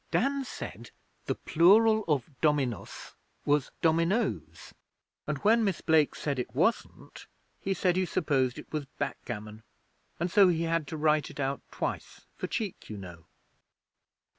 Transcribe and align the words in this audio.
'Dan 0.09 0.43
said 0.43 0.89
the 1.27 1.35
plural 1.35 2.03
of 2.07 2.27
"dominus" 2.41 3.13
was 3.45 3.69
"dominoes", 3.83 4.73
and 5.27 5.37
when 5.43 5.63
Miss 5.63 5.81
Blake 5.81 6.15
said 6.15 6.39
it 6.39 6.55
wasn't 6.55 7.27
he 7.59 7.71
said 7.75 7.95
he 7.95 8.05
supposed 8.07 8.57
it 8.57 8.73
was 8.73 8.85
"backgammon", 8.97 9.61
and 10.19 10.31
so 10.31 10.47
he 10.47 10.63
had 10.63 10.87
to 10.87 10.97
write 10.97 11.29
it 11.29 11.39
out 11.39 11.61
twice 11.69 12.21
for 12.35 12.47
cheek, 12.47 12.89
you 12.89 12.97
know.' 12.97 13.25